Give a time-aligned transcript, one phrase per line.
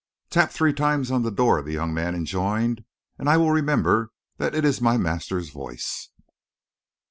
[0.31, 2.85] "Tap three times on the door," the young man enjoined,
[3.19, 6.09] "and I will remember that it is my master's voice."